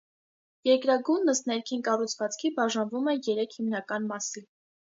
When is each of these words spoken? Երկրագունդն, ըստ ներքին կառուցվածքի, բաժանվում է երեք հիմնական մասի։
Երկրագունդն, 0.69 1.31
ըստ 1.33 1.49
ներքին 1.51 1.85
կառուցվածքի, 1.89 2.53
բաժանվում 2.57 3.13
է 3.15 3.15
երեք 3.31 3.57
հիմնական 3.59 4.13
մասի։ 4.15 4.49